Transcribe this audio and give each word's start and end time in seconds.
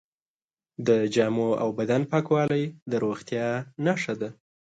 د 0.87 0.89
جامو 1.15 1.49
او 1.61 1.69
بدن 1.79 2.01
پاکوالی 2.11 2.63
د 2.91 2.93
روغتیا 3.03 3.47
نښه 3.85 4.13
ده. 4.21 4.29